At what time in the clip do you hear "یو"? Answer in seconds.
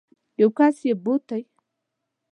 0.39-0.49, 0.87-0.95